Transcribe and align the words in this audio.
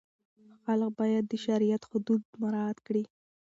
خلع 0.61 0.87
باید 0.99 1.23
د 1.27 1.33
شریعت 1.45 1.83
حدود 1.91 2.21
مراعت 2.41 2.77
کړي. 2.87 3.03